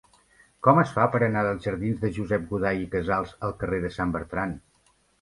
[0.67, 3.97] Com es fa per anar dels jardins de Josep Goday i Casals al carrer de
[4.01, 4.61] Sant Bertran?